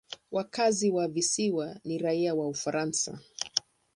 [0.31, 3.19] Wakazi wa visiwa ni raia wa Ufaransa.